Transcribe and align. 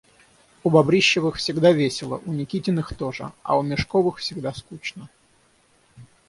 У 0.63 0.71
Бобрищевых 0.71 1.35
всегда 1.35 1.71
весело, 1.73 2.19
у 2.25 2.33
Никитиных 2.33 2.91
тоже, 2.95 3.31
а 3.43 3.55
у 3.55 3.61
Межковых 3.61 4.17
всегда 4.17 4.51
скучно. 4.51 5.09